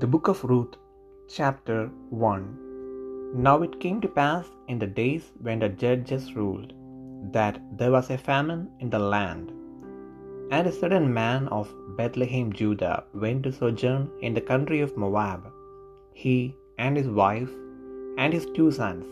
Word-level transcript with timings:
The 0.00 0.06
Book 0.06 0.28
of 0.28 0.44
Ruth, 0.44 0.74
chapter 1.26 1.86
1 2.10 3.36
Now 3.42 3.62
it 3.66 3.80
came 3.80 4.00
to 4.02 4.08
pass 4.08 4.44
in 4.68 4.78
the 4.78 4.86
days 4.86 5.32
when 5.40 5.60
the 5.60 5.70
judges 5.70 6.34
ruled, 6.36 6.74
that 7.36 7.60
there 7.78 7.92
was 7.92 8.10
a 8.10 8.18
famine 8.18 8.68
in 8.80 8.90
the 8.90 8.98
land. 8.98 9.52
And 10.50 10.66
a 10.66 10.72
certain 10.80 11.08
man 11.14 11.48
of 11.48 11.72
Bethlehem, 11.96 12.52
Judah, 12.52 13.04
went 13.14 13.44
to 13.44 13.52
sojourn 13.52 14.10
in 14.20 14.34
the 14.34 14.46
country 14.50 14.82
of 14.82 14.98
Moab, 14.98 15.46
he 16.12 16.54
and 16.76 16.94
his 16.94 17.08
wife 17.22 17.54
and 18.18 18.34
his 18.34 18.46
two 18.58 18.70
sons. 18.70 19.06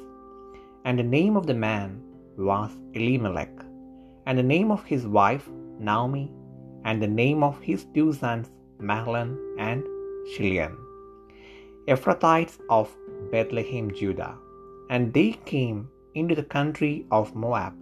And 0.84 0.98
the 0.98 1.10
name 1.18 1.38
of 1.38 1.46
the 1.46 1.60
man 1.68 2.02
was 2.36 2.70
Elimelech, 2.92 3.56
and 4.26 4.36
the 4.36 4.50
name 4.54 4.70
of 4.70 4.84
his 4.84 5.06
wife 5.06 5.48
Naomi, 5.78 6.30
and 6.84 7.00
the 7.00 7.14
name 7.24 7.42
of 7.42 7.58
his 7.70 7.86
two 7.96 8.12
sons 8.12 8.50
Mahlon 8.92 9.30
and 9.58 9.82
Chilion, 10.32 10.76
Ephrathites 11.86 12.58
of 12.70 12.94
Bethlehem, 13.30 13.90
Judah. 13.90 14.36
And 14.90 15.12
they 15.12 15.32
came 15.44 15.88
into 16.14 16.34
the 16.34 16.42
country 16.42 17.06
of 17.10 17.34
Moab, 17.34 17.74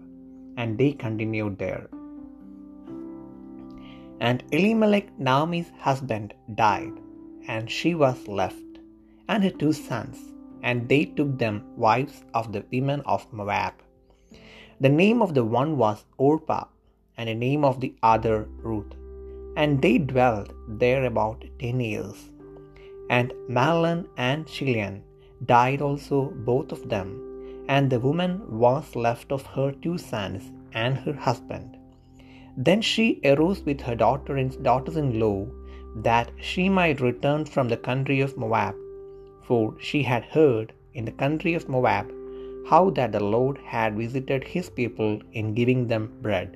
and 0.57 0.79
they 0.79 0.93
continued 0.93 1.59
there. 1.59 1.89
And 4.21 4.45
Elimelech, 4.53 5.19
Naomi's 5.19 5.71
husband, 5.79 6.35
died, 6.55 6.93
and 7.49 7.71
she 7.71 7.95
was 7.95 8.29
left, 8.29 8.79
and 9.29 9.43
her 9.43 9.51
two 9.51 9.73
sons, 9.73 10.19
and 10.63 10.89
they 10.89 11.05
took 11.05 11.39
them 11.39 11.65
wives 11.77 12.23
of 12.35 12.53
the 12.53 12.65
women 12.73 13.03
of 13.05 13.27
Moab. 13.33 13.75
The 14.81 14.89
name 14.89 15.23
of 15.23 15.35
the 15.35 15.45
one 15.45 15.77
was 15.77 16.05
Orpah, 16.19 16.67
and 17.17 17.29
the 17.29 17.35
name 17.35 17.65
of 17.65 17.81
the 17.81 17.95
other 18.03 18.49
Ruth. 18.63 18.95
And 19.57 19.83
they 19.83 19.99
dwelt 19.99 20.53
there 20.67 21.05
about 21.05 21.45
ten 21.59 21.81
years. 21.81 22.32
And 23.19 23.33
Mahlon 23.57 24.01
and 24.17 24.47
Chilion 24.53 24.95
died 25.55 25.81
also 25.87 26.19
both 26.51 26.71
of 26.77 26.83
them, 26.93 27.09
and 27.75 27.85
the 27.89 28.03
woman 28.07 28.33
was 28.65 28.97
left 29.07 29.33
of 29.37 29.45
her 29.55 29.71
two 29.85 29.97
sons 30.11 30.45
and 30.83 30.97
her 31.05 31.17
husband. 31.27 31.71
Then 32.67 32.81
she 32.91 33.07
arose 33.31 33.61
with 33.69 33.83
her 33.89 33.99
daughter 34.05 34.35
and 34.43 34.57
daughters-in-law, 34.69 35.41
that 36.09 36.31
she 36.51 36.65
might 36.79 37.07
return 37.09 37.45
from 37.55 37.69
the 37.69 37.83
country 37.89 38.19
of 38.27 38.37
Moab, 38.43 38.75
for 39.47 39.63
she 39.89 40.03
had 40.13 40.25
heard 40.37 40.69
in 40.99 41.05
the 41.09 41.19
country 41.25 41.55
of 41.59 41.69
Moab 41.75 42.07
how 42.71 42.83
that 42.97 43.13
the 43.13 43.25
Lord 43.35 43.59
had 43.75 44.01
visited 44.03 44.43
his 44.55 44.69
people 44.81 45.13
in 45.41 45.57
giving 45.59 45.83
them 45.93 46.05
bread. 46.27 46.51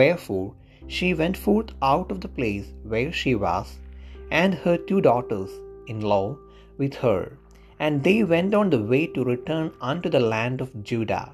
Wherefore 0.00 0.48
she 0.96 1.08
went 1.22 1.36
forth 1.46 1.70
out 1.92 2.10
of 2.12 2.20
the 2.20 2.34
place 2.40 2.68
where 2.92 3.12
she 3.20 3.34
was, 3.46 3.68
and 4.30 4.54
her 4.54 4.76
two 4.76 5.00
daughters 5.00 5.50
in 5.86 6.00
law 6.00 6.36
with 6.78 6.94
her, 6.94 7.36
and 7.78 8.02
they 8.02 8.24
went 8.24 8.54
on 8.54 8.70
the 8.70 8.82
way 8.82 9.06
to 9.06 9.24
return 9.24 9.72
unto 9.80 10.08
the 10.08 10.20
land 10.34 10.60
of 10.60 10.82
Judah. 10.82 11.32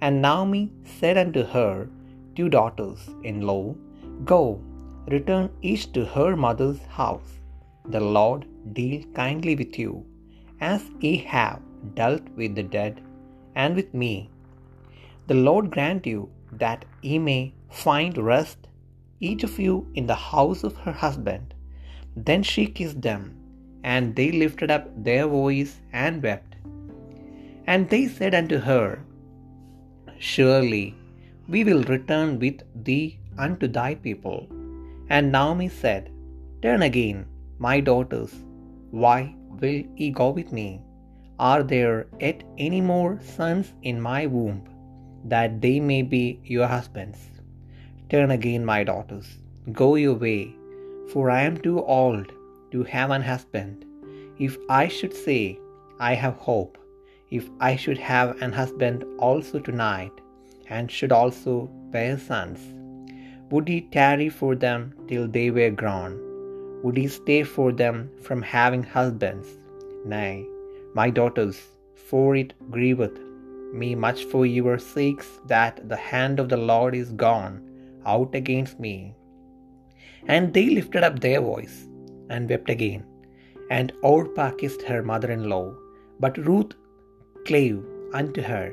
And 0.00 0.20
Naomi 0.22 0.70
said 0.84 1.16
unto 1.16 1.44
her 1.44 1.88
two 2.36 2.48
daughters 2.48 2.98
in 3.22 3.42
law, 3.42 3.74
Go, 4.24 4.60
return 5.08 5.50
each 5.62 5.92
to 5.92 6.04
her 6.04 6.36
mother's 6.36 6.80
house. 7.00 7.40
The 7.84 8.00
Lord 8.00 8.46
deal 8.74 9.02
kindly 9.14 9.54
with 9.56 9.78
you, 9.78 10.04
as 10.60 10.82
ye 11.00 11.16
have 11.34 11.60
dealt 11.94 12.28
with 12.36 12.54
the 12.54 12.62
dead 12.62 13.00
and 13.54 13.74
with 13.74 13.92
me. 13.92 14.30
The 15.26 15.34
Lord 15.34 15.70
grant 15.70 16.06
you 16.06 16.30
that 16.52 16.84
ye 17.02 17.18
may 17.18 17.54
find 17.70 18.16
rest, 18.18 18.68
each 19.20 19.42
of 19.44 19.58
you 19.58 19.88
in 19.94 20.06
the 20.06 20.14
house 20.14 20.62
of 20.64 20.76
her 20.76 20.92
husband. 20.92 21.54
Then 22.16 22.42
she 22.42 22.66
kissed 22.66 23.02
them, 23.02 23.36
and 23.82 24.14
they 24.14 24.30
lifted 24.32 24.70
up 24.70 24.88
their 25.02 25.26
voice 25.26 25.80
and 25.92 26.22
wept. 26.22 26.56
And 27.66 27.88
they 27.88 28.06
said 28.06 28.34
unto 28.34 28.58
her, 28.58 29.00
Surely 30.18 30.94
we 31.48 31.64
will 31.64 31.82
return 31.84 32.38
with 32.38 32.62
thee 32.84 33.18
unto 33.38 33.66
thy 33.66 33.94
people. 33.94 34.46
And 35.08 35.32
Naomi 35.32 35.68
said, 35.68 36.10
Turn 36.62 36.82
again, 36.82 37.26
my 37.58 37.80
daughters. 37.80 38.32
Why 38.90 39.34
will 39.60 39.82
ye 39.96 40.10
go 40.10 40.30
with 40.30 40.52
me? 40.52 40.80
Are 41.38 41.62
there 41.62 42.06
yet 42.20 42.42
any 42.58 42.80
more 42.80 43.18
sons 43.20 43.72
in 43.82 44.00
my 44.00 44.26
womb, 44.26 44.62
that 45.24 45.60
they 45.60 45.80
may 45.80 46.02
be 46.02 46.40
your 46.44 46.66
husbands? 46.66 47.18
Turn 48.10 48.30
again, 48.30 48.64
my 48.64 48.84
daughters. 48.84 49.38
Go 49.72 49.94
your 49.94 50.14
way, 50.14 50.54
for 51.10 51.30
I 51.30 51.42
am 51.42 51.56
too 51.56 51.82
old 51.84 52.32
to 52.72 52.84
have 52.84 53.10
an 53.10 53.22
husband. 53.22 53.84
If 54.38 54.56
I 54.68 54.88
should 54.88 55.14
say, 55.14 55.58
I 56.00 56.14
have 56.14 56.34
hope, 56.34 56.78
if 57.30 57.48
I 57.60 57.76
should 57.76 57.98
have 57.98 58.40
an 58.42 58.52
husband 58.52 59.04
also 59.18 59.58
tonight, 59.58 60.12
and 60.68 60.90
should 60.90 61.12
also 61.12 61.68
bear 61.90 62.18
sons, 62.18 62.60
would 63.50 63.68
he 63.68 63.82
tarry 63.82 64.28
for 64.28 64.54
them 64.54 64.94
till 65.08 65.28
they 65.28 65.50
were 65.50 65.70
grown? 65.70 66.18
Would 66.82 66.96
he 66.96 67.08
stay 67.08 67.42
for 67.42 67.72
them 67.72 68.10
from 68.22 68.42
having 68.42 68.82
husbands? 68.82 69.48
Nay, 70.04 70.46
my 70.94 71.10
daughters, 71.10 71.60
for 71.94 72.34
it 72.36 72.54
grieveth 72.70 73.18
me 73.72 73.94
much 73.94 74.24
for 74.24 74.44
your 74.44 74.78
sakes 74.78 75.28
that 75.46 75.88
the 75.88 75.96
hand 75.96 76.40
of 76.40 76.48
the 76.48 76.56
Lord 76.56 76.94
is 76.94 77.10
gone 77.12 77.60
out 78.04 78.34
against 78.34 78.80
me. 78.80 79.14
And 80.26 80.52
they 80.52 80.70
lifted 80.70 81.02
up 81.02 81.20
their 81.20 81.40
voice 81.40 81.88
and 82.30 82.48
wept 82.48 82.70
again. 82.70 83.04
And 83.70 83.92
Orpah 84.02 84.50
kissed 84.52 84.82
her 84.82 85.02
mother 85.02 85.30
in 85.30 85.48
law, 85.48 85.74
but 86.20 86.38
Ruth 86.38 86.74
clave 87.46 87.82
unto 88.12 88.42
her. 88.42 88.72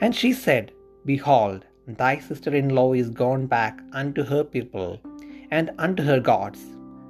And 0.00 0.14
she 0.14 0.32
said, 0.32 0.72
Behold, 1.04 1.64
thy 1.86 2.18
sister 2.18 2.54
in 2.54 2.70
law 2.70 2.92
is 2.92 3.10
gone 3.10 3.46
back 3.46 3.80
unto 3.92 4.24
her 4.24 4.44
people 4.44 5.00
and 5.50 5.70
unto 5.78 6.02
her 6.02 6.20
gods. 6.20 6.60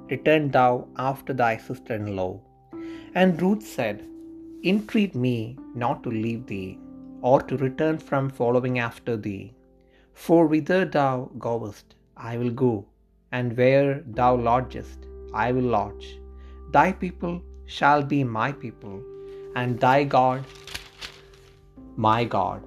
Return 0.09 0.51
thou 0.51 0.87
after 0.97 1.33
thy 1.33 1.57
sister 1.57 1.95
in 1.95 2.15
law. 2.15 2.39
And 3.15 3.41
Ruth 3.41 3.65
said, 3.65 4.05
Entreat 4.63 5.15
me 5.15 5.57
not 5.75 6.03
to 6.03 6.09
leave 6.09 6.45
thee, 6.47 6.79
or 7.21 7.41
to 7.41 7.57
return 7.57 7.97
from 7.97 8.29
following 8.29 8.79
after 8.79 9.17
thee. 9.17 9.53
For 10.13 10.47
whither 10.47 10.85
thou 10.85 11.31
goest, 11.37 11.95
I 12.15 12.37
will 12.37 12.51
go, 12.51 12.85
and 13.31 13.57
where 13.57 14.03
thou 14.19 14.35
lodgest, 14.35 14.99
I 15.33 15.51
will 15.51 15.69
lodge. 15.77 16.19
Thy 16.71 16.91
people 16.91 17.41
shall 17.65 18.03
be 18.03 18.23
my 18.23 18.51
people, 18.51 19.01
and 19.55 19.79
thy 19.79 20.03
God 20.03 20.43
my 21.97 22.23
God. 22.23 22.61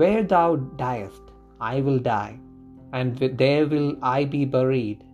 Where 0.00 0.22
thou 0.22 0.56
diest, 0.56 1.22
I 1.60 1.80
will 1.80 1.98
die, 1.98 2.38
and 2.92 3.18
there 3.42 3.66
will 3.66 3.96
I 4.00 4.24
be 4.24 4.44
buried. 4.44 5.04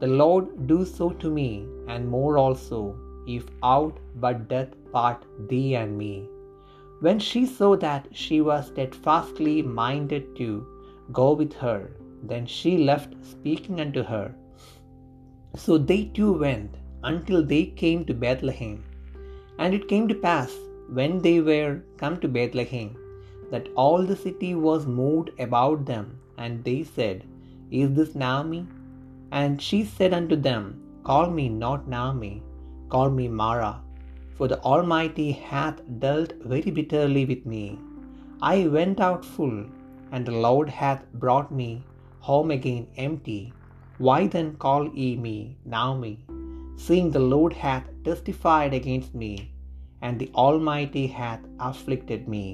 The 0.00 0.06
Lord 0.06 0.66
do 0.66 0.84
so 0.84 1.10
to 1.22 1.30
me, 1.30 1.66
and 1.88 2.08
more 2.16 2.36
also, 2.36 2.80
if 3.26 3.44
out 3.62 3.98
but 4.16 4.48
death 4.48 4.72
part 4.92 5.24
thee 5.48 5.74
and 5.74 5.96
me. 5.96 6.28
When 7.00 7.18
she 7.18 7.46
saw 7.46 7.76
that 7.76 8.06
she 8.12 8.40
was 8.40 8.66
steadfastly 8.66 9.62
minded 9.62 10.36
to 10.36 10.66
go 11.12 11.32
with 11.32 11.54
her, 11.54 11.90
then 12.28 12.46
she 12.46 12.72
left 12.90 13.14
speaking 13.24 13.80
unto 13.80 14.02
her. 14.02 14.34
So 15.64 15.78
they 15.78 16.04
two 16.18 16.32
went 16.32 16.76
until 17.02 17.42
they 17.42 17.64
came 17.82 18.04
to 18.06 18.14
Bethlehem. 18.14 18.84
And 19.58 19.74
it 19.74 19.88
came 19.88 20.06
to 20.08 20.14
pass, 20.14 20.52
when 20.98 21.20
they 21.26 21.40
were 21.40 21.82
come 21.96 22.18
to 22.20 22.28
Bethlehem, 22.28 22.90
that 23.50 23.68
all 23.74 24.02
the 24.04 24.16
city 24.16 24.54
was 24.54 24.86
moved 24.86 25.30
about 25.46 25.86
them, 25.86 26.18
and 26.36 26.62
they 26.64 26.82
said, 26.96 27.24
Is 27.70 27.90
this 27.94 28.14
Naomi? 28.14 28.66
And 29.32 29.60
she 29.60 29.84
said 29.84 30.12
unto 30.12 30.36
them, 30.48 30.62
Call 31.04 31.30
me 31.30 31.48
not 31.48 31.88
Naomi, 31.88 32.42
call 32.88 33.10
me 33.10 33.26
Mara, 33.28 33.74
for 34.36 34.48
the 34.48 34.60
Almighty 34.60 35.30
hath 35.32 35.80
dealt 36.04 36.32
very 36.52 36.70
bitterly 36.78 37.24
with 37.24 37.44
me. 37.54 37.78
I 38.42 38.66
went 38.66 39.00
out 39.00 39.24
full, 39.24 39.64
and 40.12 40.26
the 40.26 40.38
Lord 40.46 40.68
hath 40.68 41.02
brought 41.24 41.50
me 41.60 41.82
home 42.26 42.50
again 42.50 42.86
empty. 43.06 43.42
Why 44.06 44.20
then 44.26 44.48
call 44.64 44.82
ye 45.00 45.08
me 45.26 45.36
Naomi, 45.74 46.14
seeing 46.84 47.10
the 47.10 47.26
Lord 47.34 47.52
hath 47.64 47.84
testified 48.08 48.72
against 48.78 49.14
me, 49.22 49.32
and 50.02 50.18
the 50.18 50.30
Almighty 50.44 51.06
hath 51.20 51.44
afflicted 51.68 52.26
me? 52.34 52.46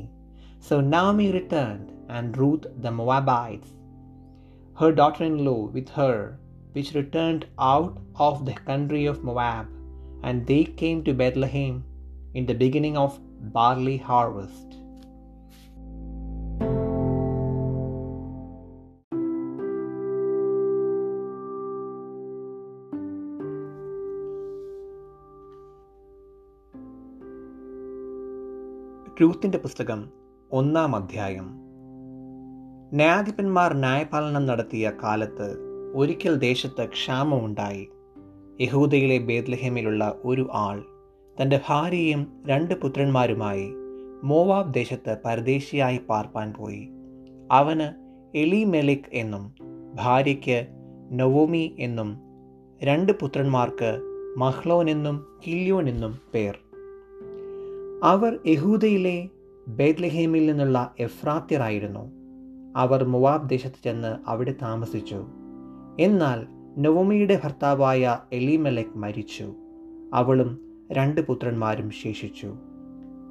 So 0.66 0.80
Naomi 0.80 1.28
returned, 1.38 1.88
and 2.16 2.36
Ruth 2.42 2.66
the 2.84 2.92
Moabitess, 2.98 3.70
her 4.80 4.92
daughter 5.00 5.24
in 5.30 5.38
law, 5.46 5.62
with 5.76 5.88
her, 6.00 6.18
which 6.74 6.94
returned 6.98 7.46
out 7.58 7.96
of 8.26 8.44
the 8.48 8.58
country 8.70 9.06
of 9.06 9.24
Moab, 9.28 9.66
and 10.22 10.46
they 10.46 10.64
came 10.82 11.02
to 11.04 11.20
Bethlehem 11.22 11.74
in 12.34 12.46
the 12.46 12.60
beginning 12.64 12.96
of 13.04 13.18
barley 13.56 13.96
harvest. 13.96 14.81
രൂത്തിന്റെ 29.22 29.58
പുസ്തകം 29.58 30.08
ഒന്നാം 30.52 30.96
അധ്യായം. 30.96 31.48
ന്യായാധിപന്മാർ 32.92 33.74
ന്യായപാലനം 33.74 34.46
നടത്തിയ 34.46 34.92
കാലത്ത് 35.02 35.56
ഒരിക്കൽ 35.94 36.34
ദേശത്ത് 36.34 36.88
ക്ഷാമമുണ്ടായി. 36.88 37.88
യഹൂദയിലെ 38.60 39.18
ബേദ്ലഹേമിലുള്ള 39.18 40.14
ഒരു 40.24 40.48
ആൾ 40.52 40.84
തന്റെ 41.42 41.60
ഭാര്യയും 41.68 42.42
രണ്ട് 42.46 42.74
പുത്രന്മാരുമായി 42.74 43.72
മോവാബ് 44.24 44.74
ദേശത്ത് 44.74 45.16
പരദേശിയായി 45.24 46.00
പാർപ്പാൻ 46.08 46.52
പോയി. 46.52 46.88
അവന് 47.52 47.94
എലിമെലിക് 48.36 49.10
എന്നും 49.12 49.54
ഭാര്യയ്ക്ക് 49.94 50.66
നവോമി 51.12 51.76
എന്നും 51.78 52.18
രണ്ട് 52.82 53.12
പുത്രന്മാർക്ക് 53.12 53.98
മഹ്ലോൻ 54.36 54.90
എന്നും 54.90 55.26
കില്യോൻ 55.46 55.88
എന്നും 55.88 56.18
പേർ. 56.34 56.58
അവർ 58.02 58.38
യഹൂദയിലെ 58.46 59.28
ബേദ്ലഹേമിൽ 59.68 60.46
നിന്നുള്ള 60.46 60.94
എഫ്രാത്യറായിരുന്നു 60.98 62.10
അവർ 62.76 63.04
മുവാബ് 63.04 63.50
ദേശത്ത് 63.50 63.84
ചെന്ന് 63.84 64.16
അവിടെ 64.26 64.54
താമസിച്ചു. 64.62 65.24
എന്നാൽ 66.00 66.46
നവമിയുടെ 66.78 67.40
ഭർത്താവായ 67.44 68.18
എലിമലക് 68.32 68.98
മരിച്ചു. 68.98 69.54
അവളും 70.14 70.58
രണ്ട് 70.92 71.20
പുത്രന്മാരും 71.20 71.90
ശേഷിച്ചു. 71.90 72.54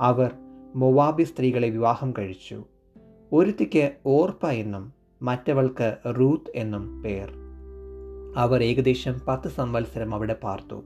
അവർ 0.01 0.31
മൊവാബി 0.75 1.23
സ്ത്രീകളെ 1.23 1.69
വിവാഹം 1.69 2.13
കഴിച്ചു. 2.19 2.63
ഒരുത്തിക്ക് 3.33 3.91
ഓർപ്പ 4.05 4.45
എന്നും 4.47 4.93
മറ്റവൾക്ക് 5.21 5.97
റൂത്ത് 6.19 6.51
എന്നും 6.55 7.03
പേർ. 7.03 7.29
അവർ 8.35 8.63
ഏകദേശം 8.63 9.19
പത്ത് 9.27 9.47
സംവത്സരം 9.47 10.15
അവിടെ 10.15 10.33
പാർത്തു. 10.43 10.83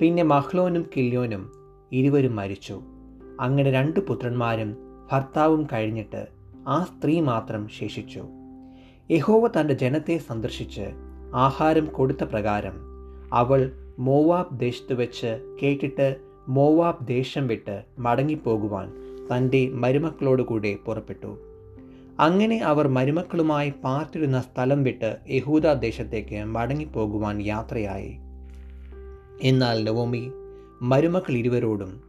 പിന്നെ 0.00 0.22
മഹ്ലോനും 0.22 0.86
കില്യോനും 0.96 1.52
ഇരുവരും 1.92 2.36
മരിച്ചു. 2.36 2.82
അങ്ങനെ 3.40 3.70
രണ്ട് 3.70 4.00
പുത്രന്മാരും 4.00 4.76
ഭർത്താവും 5.12 5.66
കഴിഞ്ഞിട്ട് 5.72 6.26
ആ 6.68 6.84
സ്ത്രീ 6.84 7.20
മാത്രം 7.20 7.68
ശേഷിച്ചു. 7.68 8.24
യഹോവ 9.10 9.46
തന്റെ 9.46 9.74
ജനത്തെ 9.74 10.18
സന്ദർശിച്ച് 10.18 10.90
ആഹാരം 11.34 11.86
കൊടുത്ത 11.86 12.24
പ്രകാരം 12.24 12.72
അവൾ 13.32 13.72
മോവാബ് 13.98 14.60
ദേശത്ത് 14.60 14.94
വെച്ച് 14.94 15.56
കേട്ടിട്ട് 15.62 16.16
മോവാബ് 16.48 17.06
ദേശം 17.06 17.46
വിട്ട് 17.46 17.82
മടങ്ങിപ്പോകുവാൻ 17.98 18.92
തന്റെ 19.32 19.68
മരുമക്കളോടുകൂടെ 19.68 20.76
പുറപ്പെട്ടു. 20.86 21.38
അങ്ങനെ 22.20 22.58
അവർ 22.58 22.88
മരുമക്കളുമായി 22.88 23.72
പാർത്തിരുന്ന 23.84 24.40
സ്ഥലം 24.40 24.84
വിട്ട് 24.84 25.16
യഹൂദ 25.30 25.72
ദേശത്തേക്ക് 25.72 26.44
മടങ്ങിപ്പോകുവാൻ 26.44 27.42
യാത്രയായി. 27.42 28.16
എന്നാൽ 29.42 29.84
നവോമി 29.84 30.30
മരുമക്കൾ 30.82 31.32
ഇരുവരോടും 31.32 32.05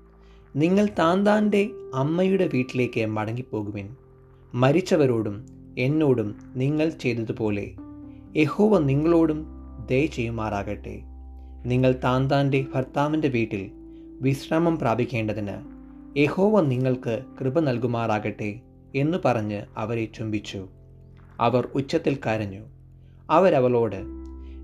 നിങ്ങൾ 0.55 0.87
താന്താന്റെ 0.99 1.69
അമ്മയുടെ 1.95 2.49
വീട്ടിലേക്ക് 2.53 3.05
മടങ്ങിപ്പോകുവിൻ. 3.05 3.95
മരിച്ചവരോടും 4.55 5.45
എന്നോടും 5.77 6.35
നിങ്ങൾ 6.55 6.89
ചെയ്തതുപോലെ 6.89 7.71
യഹോവ 8.37 8.79
നിങ്ങളോടും 8.79 9.45
ദയ 9.89 10.05
ചെയ്യുമാറാകട്ടെ. 10.05 11.01
നിങ്ങൾ 11.65 11.91
താന്താന്റെ 12.03 12.65
ഭർത്താവിന്റെ 12.75 13.27
വീട്ടിൽ 13.27 13.71
വിശ്രാമം 14.21 14.77
പ്രാപിക്കേണ്ടതിന് 14.77 15.77
യഹോവ 16.19 16.61
നിങ്ങൾക്ക് 16.61 17.23
കൃപ 17.41 17.59
നൽകുമാറാകട്ടെ 17.59 18.59
എന്ന് 18.95 19.17
പറഞ്ഞ് 19.25 19.61
അവരെ 19.77 20.05
ചുംബിച്ചു. 20.05 20.67
അവർ 21.39 21.67
ഉച്ചത്തിൽ 21.75 22.17
കരഞ്ഞു. 22.25 22.61
അവരവളോട് 23.29 24.03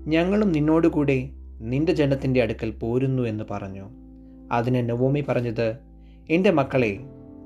ഞങ്ങളും 0.06 0.52
നിന്നോടുകൂടെ 0.52 1.30
നിന്റെ 1.60 1.92
ജനത്തിന്റെ 1.92 2.42
അടുക്കൽ 2.42 2.70
പോരുന്നു 2.70 3.22
എന്ന് 3.22 3.44
പറഞ്ഞു. 3.50 4.03
അതിന് 4.54 4.90
നവോമി 4.90 5.24
പറഞ്ഞത് 5.28 5.76
എന്റെ 6.30 6.50
മക്കളെ 6.50 6.98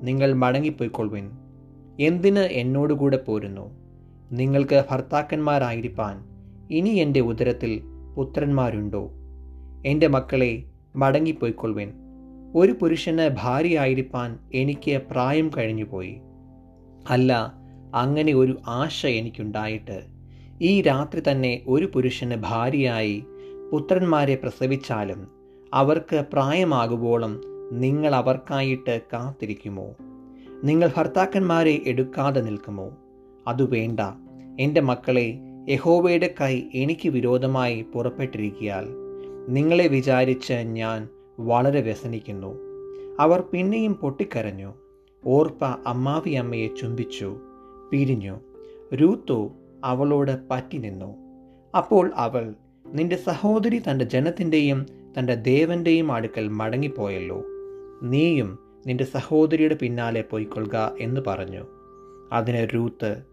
നിങ്ങൾ 0.03 0.33
മടങ്ങിപ്പോയിക്കൊള്ളുവിൻ 0.33 1.31
എന്തിന് 1.99 2.39
എന്നോടുകൂടെ 2.39 3.17
പോരുന്നു? 3.17 3.71
നിങ്ങൾക്ക് 4.31 4.85
ഭർത്താക്കന്മാരായിരിക്കാൻ 4.91 6.23
ഇനി 6.71 6.89
എന്റെ 6.89 7.19
ഉദരത്തിൽ 7.19 7.81
പുത്രന്മാരുണ്ടോ? 8.17 9.11
എന്റെ 9.85 10.07
മക്കളെ 10.07 10.63
മടങ്ങിപ്പോയിക്കൊള്ളുവിൻ 10.95 11.93
ഒരു 12.55 12.71
പുരുഷന് 12.71 13.29
ഭാര്യയായിരിക്കാൻ 13.33 14.39
എനിക്ക് 14.53 15.01
പ്രായം 15.11 15.51
കഴിഞ്ഞുപോയി. 15.57 16.21
അല്ല 17.09 17.53
അങ്ങനെ 17.95 18.33
ഒരു 18.33 18.57
ആശ 18.67 19.05
എനിക്കുണ്ടായിട്ട്. 19.05 20.03
ഈ 20.61 20.81
രാത്രി 20.81 21.21
തന്നെ 21.31 21.63
ഒരു 21.67 21.91
പുരുഷന് 21.95 22.35
ഭാര്യയായി 22.35 23.23
പുത്രന്മാരെ 23.71 24.35
പ്രസവിച്ചാലും 24.35 25.38
അവർക്ക് 25.73 26.25
പ്രായമാകുവോളം 26.33 27.41
നിങ്ങൾ 27.71 28.15
അവർക്കായിട്ട് 28.15 29.01
കാത്തിരിക്കുമോ? 29.13 29.95
നിങ്ങൾ 30.63 30.91
ഭർത്താക്കന്മാരെ 30.97 31.81
എടുക്കാതെ 31.85 32.41
നിൽക്കുമോ? 32.41 32.97
അതു 33.47 33.63
വേണ്ട. 33.63 33.99
എന്റെ 34.59 34.81
മക്കളെ 34.81 35.39
യഹോവയുടെ 35.69 36.35
കൈ 36.41 36.63
എനിക്ക് 36.73 37.09
വിരോധമായി 37.09 37.85
പുറപ്പെട്ടിരിക്കിയാൽ 37.93 38.85
നിങ്ങളെ 39.49 39.87
വിചാരിച്ച് 39.87 40.53
ഞാൻ 40.53 41.07
വളരെ 41.39 41.81
വ്യസനിക്കുന്നു. 41.81 42.55
അവർ 43.19 43.43
പിന്നെയും 43.53 43.93
പൊട്ടിക്കരഞ്ഞു. 43.93 44.73
ഓർപ്പ 45.25 45.65
അമ്മാവിയമ്മയെ 45.65 46.67
ചുംബിച്ചു 46.67 47.37
പിരിഞ്ഞു. 47.91 48.39
രൂത്തു 48.95 49.51
അവളോട് 49.83 50.37
പറ്റി 50.51 50.77
നിന്നു 50.77 51.15
അപ്പോൾ 51.77 52.11
അവൾ 52.15 52.53
നിന്റെ 52.87 53.15
സഹോദരി 53.15 53.79
തന്റെ 53.79 54.05
ജനത്തിന്റെയും 54.05 54.85
തന്റെ 55.17 55.35
ദേവന്റെയും 55.35 56.11
അടുക്കൽ 56.11 56.47
മടങ്ങിപ്പോയല്ലോ. 56.47 57.43
നീയും 58.03 58.59
നിന്റെ 58.87 59.03
സഹോദരിയുടെ 59.03 59.75
പിന്നാലെ 59.75 60.21
പോയിക്കൊള്ളുക 60.21 60.91
എന്ന് 60.99 61.21
പറഞ്ഞു. 61.27 61.65
അതിന് 62.33 62.67
രൂത്ത് 62.75 63.23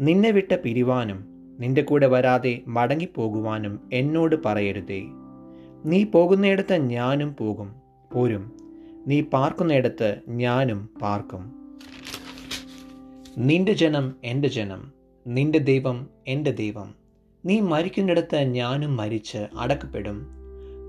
നിന്നെ 0.00 0.30
വിട്ട 0.30 0.54
പിരിവാനും 0.54 1.24
നിന്റെ 1.60 1.82
കൂടെ 1.82 2.06
വരാതെ 2.06 2.60
മടങ്ങിപ്പോകുവാനും 2.66 3.80
എന്നോട് 3.92 4.36
പറയരുതേ. 4.44 5.02
നീ 5.84 6.04
പോകുന്നിടത്ത് 6.04 6.76
ഞാനും 6.76 7.36
പോകും. 7.36 7.74
പോരും. 8.12 8.52
നീ 9.06 9.20
പാർക്കുന്നിടത്ത് 9.20 10.20
ഞാനും 10.28 10.88
പാർക്കും. 11.02 11.52
നിന്റെ 13.38 13.72
ജനം 13.72 14.14
എന്റെ 14.24 14.48
ജനം. 14.48 14.92
നിന്റെ 15.26 15.58
ദൈവം 15.58 16.06
എന്റെ 16.26 16.50
ദൈവം. 16.50 16.94
നീ 17.46 17.60
മരിക്കുന്നിടത്ത് 17.60 18.36
ഞാനും 18.36 18.96
മരിച്ച് 18.96 19.46
അടക്കപ്പെടും. 19.58 20.39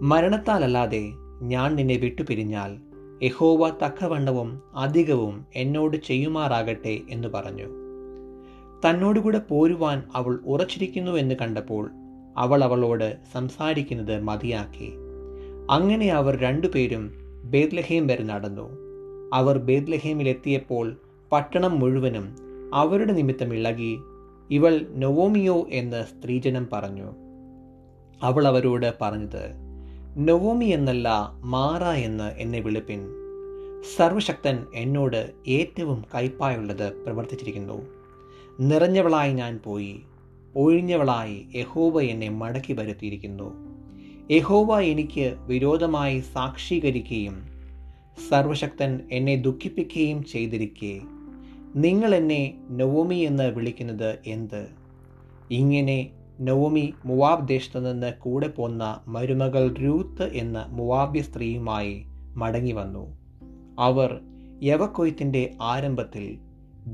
മരണത്താലല്ലാതെ 0.04 1.12
ഞാൻ 1.42 1.76
നിന്നെ 1.76 1.96
വിട്ടുപിരിഞ്ഞാൽ 1.96 2.78
യഹോവ 3.24 3.70
തക്കവണ്ണവും 3.70 4.62
അധികവും 4.76 5.46
എന്നോട് 5.56 5.98
ചെയ്യുമാറാകട്ടെ 5.98 7.02
എന്ന് 7.10 7.28
പറഞ്ഞു. 7.28 7.64
തന്നോടുകൂടെ 8.86 9.38
പോരുവാൻ 9.38 10.04
അവൾ 10.16 10.40
ഉറച്ചിരിക്കുന്നു 10.46 11.12
എന്ന് 11.12 11.36
കണ്ടപ്പോൾ 11.42 11.92
അവൾ 12.38 12.64
അവളോട് 12.64 13.18
സംസാരിക്കുന്നത് 13.34 14.24
മതിയാക്കി. 14.24 14.94
അങ്ങനെ 15.72 16.12
അവർ 16.12 16.36
രണ്ടുപേരും 16.36 17.12
ബേദ്ലഹേം 17.44 18.08
വരെ 18.08 18.24
നടന്നു. 18.24 18.70
അവർ 19.34 19.58
ബേദ്ലഹേമിലെത്തിയപ്പോൾ 19.58 20.98
പട്ടണം 21.32 21.80
മുഴുവനും 21.80 22.36
അവരുടെ 22.74 23.14
നിമിത്തം 23.14 23.54
ഇളകി 23.54 24.00
ഇവൾ 24.52 24.86
നൊവോമിയോ 24.90 25.68
എന്ന് 25.70 26.04
സ്ത്രീജനം 26.04 26.68
പറഞ്ഞു. 26.74 27.12
അവൾ 28.24 28.48
അവരോട് 28.48 28.94
പറഞ്ഞത് 29.02 29.71
നൊവോമി 30.18 30.66
എന്നല്ല 30.66 31.32
മാറ 31.40 31.84
എന്ന് 31.84 32.24
എന്നെ 32.24 32.60
വിളിപ്പിൻ. 32.60 33.00
സർവശക്തൻ 33.98 34.66
എന്നോട് 34.76 35.32
ഏറ്റവും 35.48 36.06
കയ്പായുള്ളത് 36.16 36.94
പ്രവർത്തിച്ചിരിക്കുന്നു. 36.94 37.82
നിറഞ്ഞവളായി 38.60 39.34
ഞാൻ 39.34 39.60
പോയി. 39.64 40.02
ഒഴിഞ്ഞവളായി 40.56 41.46
യഹോവ 41.56 42.02
എന്നെ 42.02 42.30
മടക്കി 42.30 42.74
വരുത്തിയിരിക്കുന്നു. 42.74 43.54
യഹോവ 44.32 44.80
എനിക്ക് 44.80 45.34
വിരോധമായി 45.38 46.20
സാക്ഷീകരിക്കുകയും 46.20 47.42
സർവശക്തൻ 48.30 49.00
എന്നെ 49.12 49.36
ദുഃഖിപ്പിക്കുകയും 49.36 50.24
ചെയ്തിരിക്കെ. 50.24 51.02
നിങ്ങൾ 51.76 52.16
എന്നെ 52.16 52.58
നവോമി 52.70 53.16
എന്ന് 53.16 53.52
വിളിക്കുന്നത് 53.52 54.20
എന്ത്? 54.28 54.68
ഇങ്ങനെ 55.52 56.10
നവോമി 56.42 56.94
മുവാബ് 57.06 57.48
ദേശത്തു 57.48 57.80
നിന്ന് 57.80 58.14
കൂടെ 58.14 58.48
പോന്ന 58.48 59.04
മരുമകൾ 59.08 59.74
രൂത്ത് 59.74 60.24
എന്ന 60.34 60.66
മുവാബ്യ 60.70 61.22
സ്ത്രീയുമായി 61.22 62.06
മടങ്ങി 62.36 62.72
വന്നു 62.72 63.18
അവർ 63.80 64.22
യവക്കൊയ്ത്തിന്റെ 64.64 65.54
ആരംഭത്തിൽ 65.62 66.38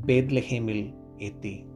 ബേദ്ലഹേമിൽ 0.06 0.94
എത്തി. 1.22 1.67